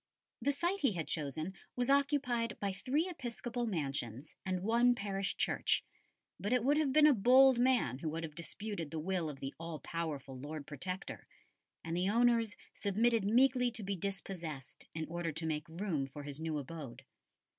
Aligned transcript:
The 0.41 0.51
site 0.51 0.79
he 0.79 0.93
had 0.93 1.07
chosen 1.07 1.53
was 1.75 1.91
occupied 1.91 2.59
by 2.59 2.71
three 2.71 3.07
episcopal 3.07 3.67
mansions 3.67 4.35
and 4.43 4.63
one 4.63 4.95
parish 4.95 5.37
church; 5.37 5.83
but 6.39 6.51
it 6.51 6.63
would 6.63 6.77
have 6.77 6.91
been 6.91 7.05
a 7.05 7.13
bold 7.13 7.59
man 7.59 7.99
who 7.99 8.09
would 8.09 8.23
have 8.23 8.33
disputed 8.33 8.89
the 8.89 8.97
will 8.97 9.29
of 9.29 9.41
the 9.41 9.53
all 9.59 9.77
powerful 9.79 10.39
Lord 10.39 10.65
Protector, 10.65 11.27
and 11.83 11.95
the 11.95 12.09
owners 12.09 12.55
submitted 12.73 13.25
meekly 13.25 13.69
to 13.69 13.83
be 13.83 13.95
dispossessed 13.95 14.87
in 14.95 15.05
order 15.07 15.31
to 15.33 15.45
make 15.45 15.69
room 15.69 16.07
for 16.07 16.23
his 16.23 16.41
new 16.41 16.57
abode. 16.57 17.03